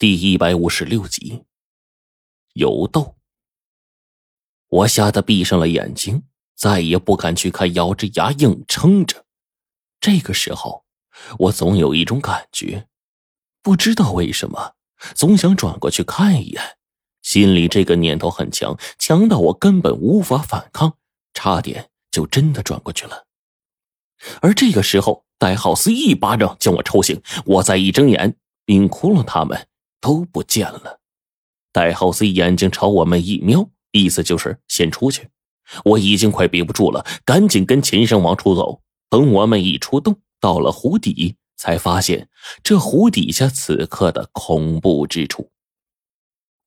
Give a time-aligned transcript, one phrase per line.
[0.00, 1.44] 第一百五十六集，
[2.54, 3.16] 游斗。
[4.70, 6.22] 我吓得闭上了眼睛，
[6.56, 9.26] 再也不敢去看，咬着牙硬撑着。
[10.00, 10.86] 这个时候，
[11.38, 12.88] 我总有一种感觉，
[13.60, 14.72] 不知道为什么，
[15.14, 16.78] 总想转过去看一眼。
[17.20, 20.96] 心里这个念头很强，强到我根本无法反抗，
[21.34, 23.26] 差点就真的转过去了。
[24.40, 29.66] 而这个时候，戴浩斯一巴掌将我抽醒，我再一睁眼，冰窟窿他们。
[30.00, 31.00] 都不见了，
[31.72, 35.28] 戴浩斯眼睛朝我们一瞄，意思就是先出去。
[35.84, 38.82] 我已经快憋不住了，赶紧跟秦胜往出走。
[39.08, 42.28] 等我们一出洞，到了湖底，才发现
[42.62, 45.50] 这湖底下此刻的恐怖之处。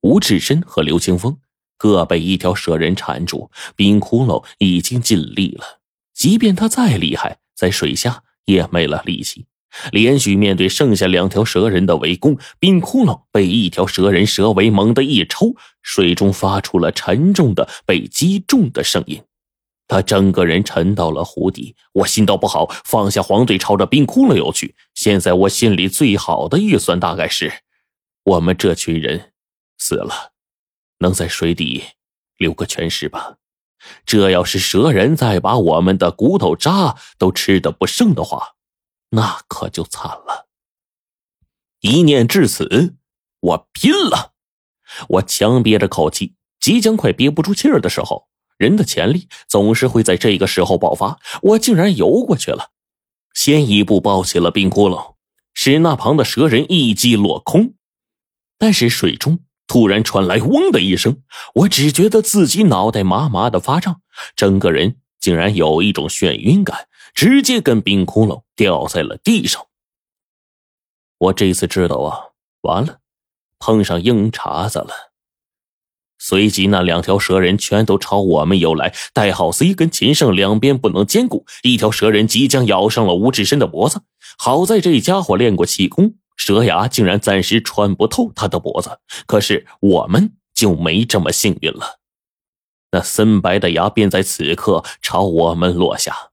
[0.01, 1.37] 吴志深和刘清风
[1.77, 5.81] 各被一条蛇人缠住，冰窟窿已经尽力了，
[6.13, 9.45] 即便他再厉害，在水下也没了力气。
[9.91, 19.21] 连续面对剩下两条蛇人的围攻，冰窟窿被一条蛇人蛇尾猛地一抽，水中发出了沉重的被击中的声音。
[19.87, 21.75] 他整个人沉到了湖底。
[21.91, 24.75] 我心道不好，放下黄队，朝着冰窟窿游去。
[24.95, 27.51] 现在我心里最好的预算大概是，
[28.23, 29.33] 我们这群人
[29.77, 30.31] 死了，
[30.99, 31.83] 能在水底
[32.37, 33.35] 留个全尸吧。
[34.05, 38.53] 这要是蛇人再把我们的骨头渣都吃的不剩的话。
[39.15, 40.47] 那可就惨了。
[41.81, 42.95] 一念至此，
[43.39, 44.33] 我拼了！
[45.09, 51.19] 我强憋着口气，即将快憋不住气儿的时候，人的潜力总是会在这个时候爆发。
[51.41, 52.71] 我竟然游过去了，
[53.33, 55.15] 先一步抱起了冰窟窿，
[55.53, 57.75] 使那旁的蛇人一击落空。
[58.57, 61.21] 但是水中突然传来“嗡”的一声，
[61.55, 64.01] 我只觉得自己脑袋麻麻的发胀，
[64.35, 66.87] 整个人竟然有一种眩晕感。
[67.13, 69.67] 直接跟冰窟窿掉在了地上。
[71.17, 72.99] 我这次知道啊，完了，
[73.59, 75.13] 碰上硬茬子了。
[76.17, 78.93] 随即，那两条蛇人全都朝我们游来。
[79.13, 84.01] 代号 C 跟秦胜两边不能兼顾，一条蛇人即将咬上了吴志深的脖子。
[84.37, 88.99] 好在这家伙练过气功，蛇牙竟然暂时穿不透他的脖子。
[89.27, 91.99] 可是我们就没这么幸运了，
[92.91, 96.31] 那森白的牙便在此刻朝我们落下。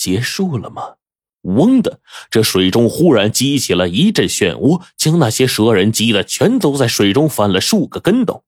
[0.00, 0.94] 结束了吗？
[1.42, 2.00] 嗡的，
[2.30, 8.44] 这水中忽然激起了一阵漩涡，将那些蛇人击得全都在水中翻了数个跟斗。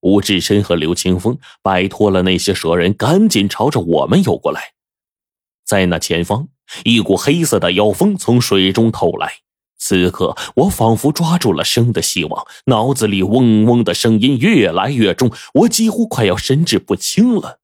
[0.00, 4.72] 吴志深和刘清风摆脱了那些蛇人，赶紧朝着我们游过来。
[5.64, 6.48] 在那前方，
[6.82, 9.34] 一股黑色的妖风从水中透来。
[9.78, 17.60] 此刻，我仿佛抓住了生的希望，脑子里嗡嗡的声音越来越重，我几乎快要神志不清了。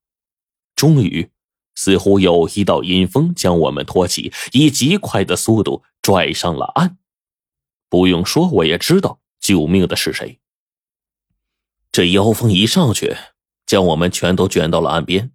[0.76, 1.30] 终于。
[1.76, 6.98] 似乎有一道阴风将我们托起，以极快的速度拽上了岸。
[7.88, 10.40] 不用说，我也知道救命的是谁。
[11.92, 13.16] 这妖风一上去，
[13.64, 15.30] 将我们全都卷到了岸边。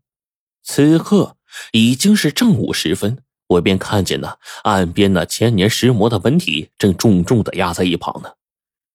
[0.63, 1.37] 此刻
[1.71, 8.33] 已经是正午时分，我便看见那岸边那千年石魔的本体正重重的压在一旁呢。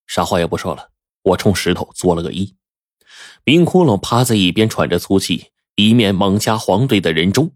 [0.07, 0.91] 啥话也不说了，
[1.23, 2.55] 我冲石头作了个揖。
[3.43, 5.51] 冰窟窿趴在一边喘着粗气。
[5.77, 7.55] 一面猛掐黄队的人中，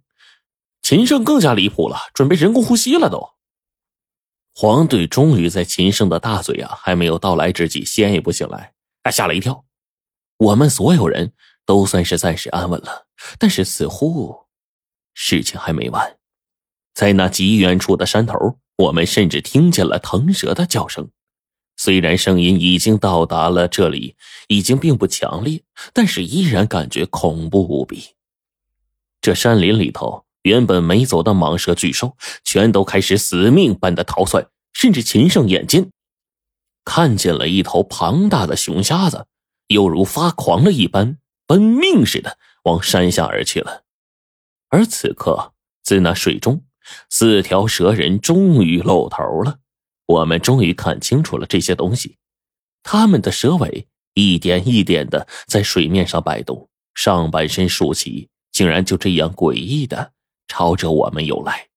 [0.83, 3.31] 秦胜更加离谱了，准备人工呼吸了都。
[4.53, 9.65] 黄队终于在秦胜的大嘴啊还没有到来之际，先一步醒来，他吓了一跳。
[10.37, 11.33] 我们所有人
[11.65, 13.07] 都算是暂时安稳了，
[13.39, 14.47] 但是似乎
[15.15, 16.19] 事情还没完。
[16.93, 21.11] 在那极远处的山头，我们甚至听见了腾蛇的叫声。
[21.83, 24.15] 虽然声音已经到达了这里，
[24.49, 25.63] 已经并不强烈，
[25.95, 28.17] 但是依然感觉恐怖无比。
[29.23, 35.91] 这山林里头原本没走的蟒蛇巨兽，全都开始死命般的逃窜，甚至秦胜眼尖，
[36.85, 39.25] 看见了一头庞大的熊瞎子，
[39.69, 41.17] 犹如发狂了一般，
[41.47, 43.85] 奔命似的往山下而去了。
[44.69, 46.63] 而此刻，自那水中，
[47.09, 49.61] 四条蛇人终于露头了。
[50.11, 52.17] 我们终于看清楚了这些东西，
[52.83, 60.13] 它们的蛇尾一点一点的在水面上摆动，上半身竖起，竟然就这样诡异的
[60.49, 61.69] 朝着我们游来。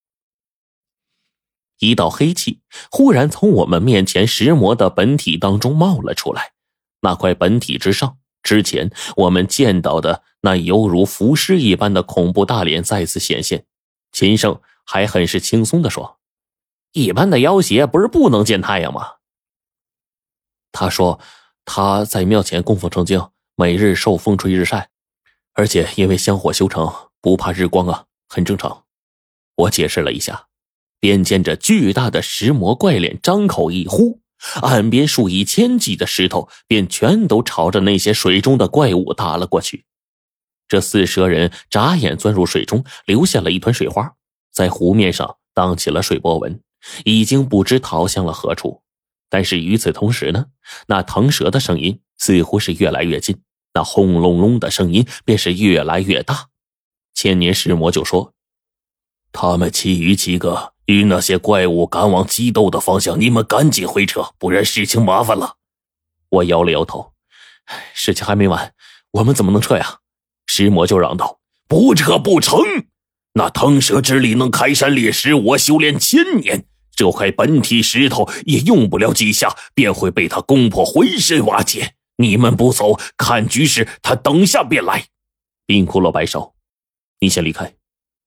[1.77, 6.53] 一道黑气忽然从我们面前石魔的本体当中冒了出来，
[7.01, 13.65] 那块本体之上，之前我们见到的那犹如浮尸一般的恐怖大脸再次显现。
[14.11, 16.19] 秦胜还很是轻松的说。
[16.93, 19.15] 一般的妖邪不是不能见太阳吗？
[20.71, 21.19] 他说
[21.65, 24.89] 他在庙前供奉成精，每日受风吹日晒，
[25.53, 28.85] 而且因为香火修成，不怕日光啊，很正常。
[29.55, 30.47] 我解释了一下，
[30.99, 34.21] 便见着巨大的石魔怪脸张口一呼，
[34.61, 39.85] 岸边数以千计的石头便全都朝着那些水中的怪物打了过去。
[40.67, 44.15] 这四蛇人眨眼钻入水中，留下了一团水花，
[44.51, 46.62] 在湖面上荡起了水波纹，
[47.05, 48.81] 已经不知逃向了何处。
[49.29, 50.45] 但是与此同时呢，
[50.87, 53.41] 那腾蛇的声音似乎是越来越近，
[53.73, 56.49] 那轰隆隆的声音便是越来越大。
[57.15, 58.33] 千年石魔就说
[59.31, 65.55] ：“他们其余几个与那些怪物赶往激斗的方向，你们赶紧回撤，不然事情麻烦了。”
[66.29, 67.13] 我摇了摇头
[67.93, 68.73] ：“事情还没完，
[69.11, 69.99] 我们怎么能撤呀？”
[70.45, 72.59] 石魔就嚷道：“不撤不成！
[73.33, 81.95] 那腾蛇之力能开山裂石，我修炼千年，这块本体石头也用不了几下，便会被他攻破，浑身瓦解。
[82.17, 85.07] 你们不走，看局势，他等下便来。”
[85.65, 86.55] 冰骷髅摆手
[87.19, 87.73] ：“你先离开，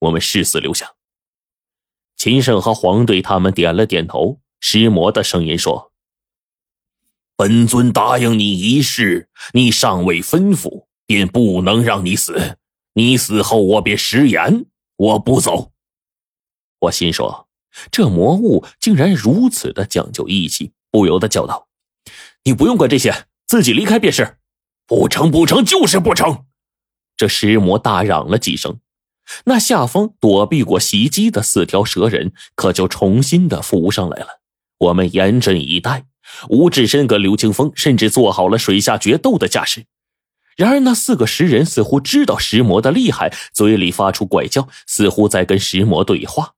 [0.01, 0.95] 我们誓死留下。”
[2.17, 4.41] 秦胜和黄队他们点了点头。
[4.61, 5.93] 石魔的声音说
[7.37, 12.59] ：“本尊答应你一事，你尚未吩咐。”便不能让你死，
[12.95, 14.67] 你死后我便食言，
[14.97, 15.71] 我不走。
[16.81, 17.46] 我心说，
[17.91, 21.69] 这魔物竟然如此的讲究义气，不由得叫道
[22.45, 24.39] ：“你不用管这些，自己离开便是。”
[24.89, 26.45] 不成，不成，就是不成！
[27.17, 28.79] 这石魔大嚷了几声，
[29.47, 34.41] 那下方躲避过袭击的四条蛇人可就重新的浮上来了。
[34.79, 36.05] 我们严阵以待，
[36.49, 39.87] 吴志深跟刘清风甚至做好了水下决斗的架势。
[40.57, 46.53] 然而，那四个石人似乎知道石魔的厉害，嘴里发出怪叫，似乎在跟石魔对话。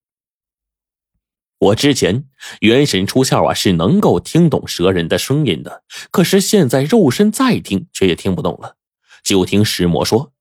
[1.58, 2.24] 我之前
[2.60, 8.76] 元神出窍啊，是能够听懂蛇人的声音的，可是现在肉身再听，却也听不懂了。
[9.24, 10.32] 就听石魔说：“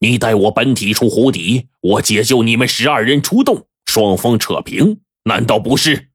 [0.00, 6.10] 你带我本体出湖底，我解救你们十二人出动，双方扯平，难道不是？”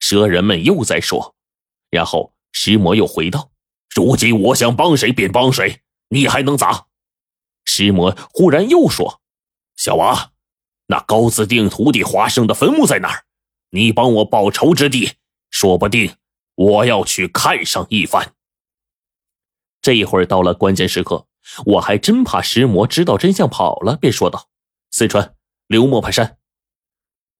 [0.00, 1.36] 蛇人们又在说，
[1.90, 3.52] 然后石魔又回道
[3.94, 5.80] ：“如今我想帮谁便帮谁。”
[6.10, 6.86] 你还能咋？
[7.64, 9.20] 石魔忽然又说
[9.74, 10.32] ：“小娃，
[10.88, 13.24] 那高子定徒弟华生的坟墓在哪儿？
[13.74, 15.14] 你帮我报仇之地，
[15.50, 16.14] 说不定
[16.54, 18.34] 我要去看上一番。”
[19.82, 21.26] 这一会儿到了关键时刻，
[21.66, 24.46] 我还真怕石魔知道真相跑了，便说道
[24.92, 25.34] ：“四川
[25.66, 26.38] 刘磨盘山。”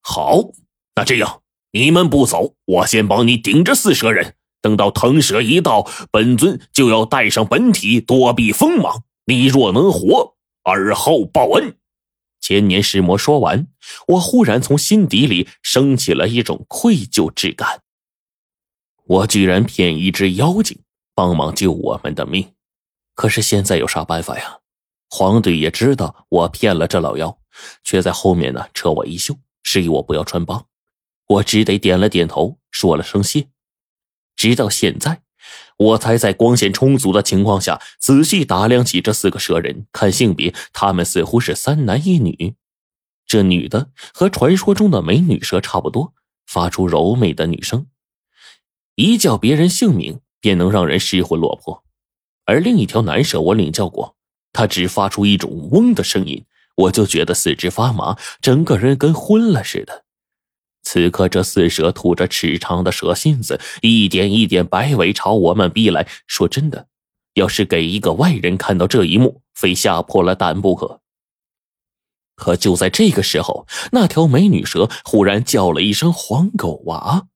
[0.03, 0.51] 好，
[0.97, 4.35] 那这样你们不走，我先帮你顶着四蛇人。
[4.61, 9.05] 等到腾蛇一到，本尊就要带上本体躲避锋芒。
[9.27, 10.35] 你若能活，
[10.65, 11.79] 而后报恩。
[12.45, 13.69] 千年石魔说完，
[14.09, 17.81] 我忽然从心底里升起了一种愧疚之感。
[19.07, 20.79] 我居然骗一只妖精
[21.15, 22.53] 帮忙救我们的命，
[23.15, 24.59] 可是现在有啥办法呀？
[25.09, 27.39] 黄队也知道我骗了这老妖，
[27.83, 30.67] 却在后面呢扯我衣袖，示意我不要穿帮。
[31.27, 33.49] 我只得点了点头，说了声谢。
[34.37, 35.23] 直到现在，
[35.77, 39.87] 我才在光线充足的情况下仔细打量起这四个蛇人。
[39.93, 42.55] 看性别，他们似乎是三男一女。
[43.27, 46.13] 这女的和传说中的美女蛇差不多，
[46.47, 47.87] 发出柔美的女声，
[48.97, 51.83] 一叫别人姓名便能让人失魂落魄。
[52.45, 54.17] 而另一条男蛇我领教过，
[54.53, 56.45] 他只发出一种嗡的声音，
[56.77, 60.04] 我就觉得四肢发麻，整个人跟昏了似的。
[60.85, 66.07] 此刻，这四蛇吐着齿长的蛇信子，一点一点摆尾朝我们逼来。
[66.27, 66.87] 说真的，
[67.35, 71.01] 要是给一个外人看到这一幕，非吓破了胆不可。
[72.37, 77.29] 可就在这个时候，那条美女蛇忽然叫了一声“黄狗娃”，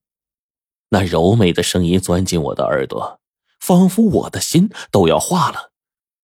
[0.91, 3.19] 那柔美的声音钻进我的耳朵，
[3.59, 5.71] 仿佛我的心都要化了。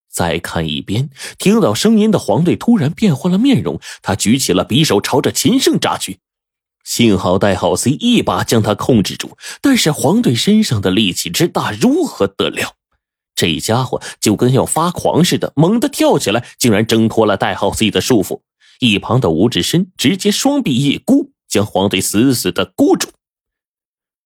[0.09, 6.19] 再看一边，听到声音的黄队突然变换了面容，他举起了匕首，朝着秦胜扎去。
[6.85, 12.75] 幸好代号 C 一把将他控制住，但是黄队身上的力气之大，如何得了？
[13.35, 18.39] 这家伙就跟要发狂似的，猛地跳起来，竟然挣脱了代号 C 的束缚。
[18.79, 23.09] 一旁的吴志深直接双臂一箍，将黄队死死的箍住。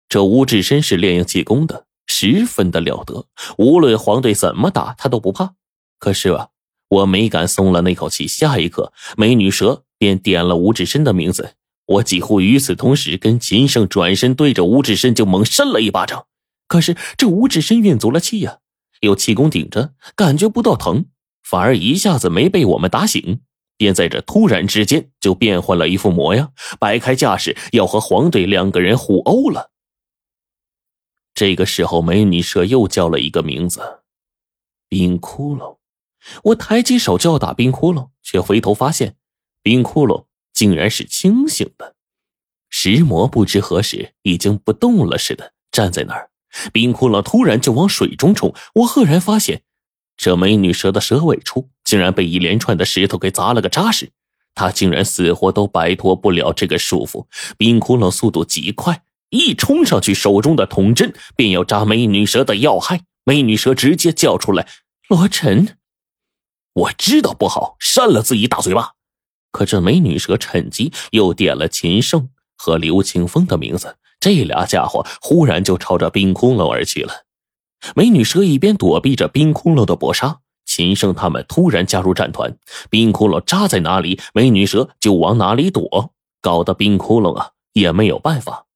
[0.09, 5.55] 这吴志深是练硬气功的，十分的了得，无论黄队怎么打，他都不怕。
[5.99, 6.49] 可是啊，
[6.89, 8.27] 我没敢松了那口气。
[8.27, 11.55] 下一刻，美女蛇便点了吴志深的名字。
[11.89, 16.27] 我几乎与此同时，跟秦胜转身对着吴志深就猛扇了一巴掌。
[16.67, 18.59] 可是这吴志深运足了气呀，
[19.01, 21.07] 有气功顶着，感觉不到疼，
[21.43, 23.41] 反而一下子没被我们打醒，
[23.79, 29.71] 便在这突然之间就变换了一副模样，摆开架势要和黄队两个人互殴了。
[31.33, 34.03] 这个时候，美女蛇又叫了一个名字：
[34.91, 35.79] 冰窟窿。
[36.45, 39.17] 我抬起手就要打冰窟窿，却回头发现
[39.63, 40.27] 冰窟窿。
[40.59, 41.95] 竟然是清醒的，
[42.69, 46.31] 石魔不知何时已经不动了似的，站在那儿，
[46.73, 48.53] 冰窟窿突然就往水中冲。
[48.75, 49.63] 我赫然发现，
[50.17, 54.11] 这美女蛇的蛇尾处竟然被一连串的石头给砸了个扎实。
[54.53, 57.29] 她竟然死活都摆脱不了这个束缚。
[57.57, 63.03] 冰窟窿速度极快，一冲上去，手中的铜针便要扎美女蛇的要害。
[63.23, 64.67] 美女蛇直接叫出来
[65.09, 65.79] ：“罗晨！”
[66.75, 68.95] 我知道不好，扇了自己大嘴巴。
[69.59, 77.25] 可这美女蛇趁机又点了秦胜和刘清风的名字，这俩家伙忽然就朝着冰窟窿而去了。
[77.97, 82.57] 美女蛇一边躲避着冰窟窿的搏杀，秦胜他们突然加入战团，
[82.89, 88.67] 冰窟窿扎在哪里，美女蛇就往哪里躲，搞得冰窟窿啊也没有办法。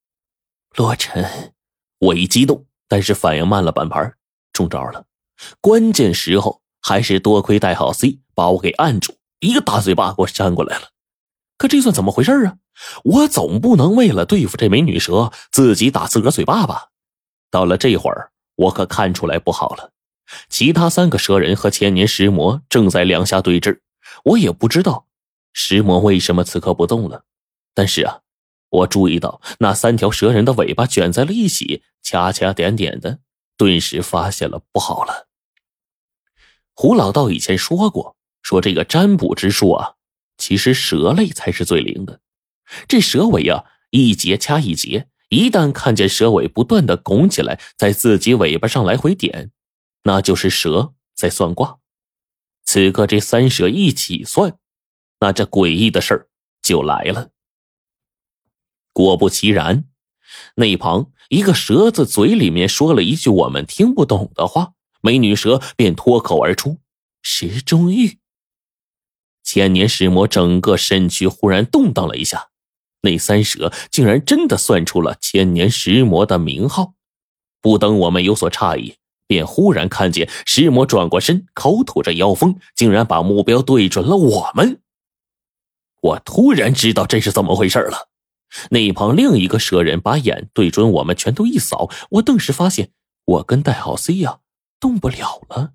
[0.75, 1.53] 罗晨，
[1.99, 4.15] 我一激动，但是反应慢了半拍，
[4.51, 5.05] 中招了。
[5.61, 9.13] 关键时候还是多亏代号 C 把我给按住。
[9.43, 10.91] 一个大嘴巴给我扇过来了，
[11.57, 12.55] 可这算怎么回事啊？
[13.03, 16.91] 我总不能为了对付这美女蛇自己打自个嘴巴吧？
[17.51, 19.91] 到了这会儿，我可看出来不好了。
[20.47, 23.81] 其他三个蛇人和千年石魔正在两下对峙，
[24.23, 25.07] 我也不知道
[25.51, 27.25] 石魔为什么此刻不动了。
[27.73, 28.21] 但是啊，
[28.69, 33.19] 我注意到那三条蛇人的尾巴卷在了一起，掐掐点点的，
[33.57, 35.27] 顿时发现了不好了。
[36.73, 38.15] 胡老道以前说过。
[38.43, 39.93] 说这个占卜之术啊，
[40.37, 42.19] 其实蛇类才是最灵的。
[42.87, 49.51] 这蛇尾啊，一节掐一节，一旦看见蛇尾不断的拱起来，在自己尾巴上来回点，
[50.03, 51.79] 那就是蛇在算卦。
[52.65, 54.57] 此刻这三蛇一起算，
[55.19, 56.29] 那这诡异的事儿
[56.61, 57.31] 就来了。
[58.93, 59.85] 果不其然，
[60.55, 66.79] 那旁一个蛇子嘴里面说了一句我们听不懂的话，美女蛇便脱口而出
[67.21, 68.19] ：“石中玉。”
[69.43, 72.47] 千年石魔整个身躯忽然动荡了一下，
[73.01, 76.93] 那三蛇竟然真的算出了千年石魔的名号。
[77.61, 78.95] 不等我们有所诧异，
[79.27, 84.81] 便忽然看见石魔转过身，口吐着妖风，竟然把目标对准了我们。
[86.01, 88.09] 我突然知道这是怎么回事了。
[88.69, 92.91] 那一旁另一个蛇人把眼对准我们，拳头一扫，我顿时发现
[93.25, 94.39] 我跟代号 C 呀
[94.79, 95.73] 动不了了。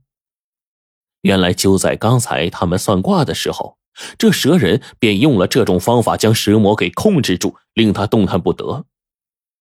[1.29, 3.77] 原来就在刚才，他们算卦的时候，
[4.17, 8.87] 这蛇人便用了这种方法将蛇魔给控制住，令他动弹不得。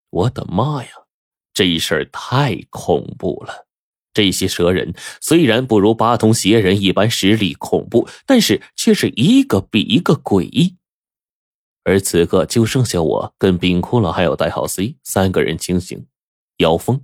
[0.10, 0.90] 我的妈呀，
[1.54, 3.68] 这一事儿太恐怖了！
[4.14, 10.78] 这些蛇人虽然不如八通邪人一般实力恐怖，但是却是一个比一个诡异。
[11.84, 16.08] 而此刻就剩下我跟冰窟窿还有代号 C 三个人清醒，
[16.60, 17.02] 妖风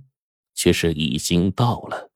[0.54, 2.10] 却是已经到了。